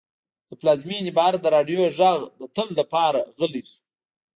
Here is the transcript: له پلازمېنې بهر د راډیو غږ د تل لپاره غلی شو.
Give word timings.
له 0.49 0.55
پلازمېنې 0.61 1.11
بهر 1.17 1.33
د 1.41 1.45
راډیو 1.55 1.81
غږ 1.99 2.19
د 2.39 2.41
تل 2.55 2.67
لپاره 2.79 3.19
غلی 3.37 3.63
شو. 3.69 3.77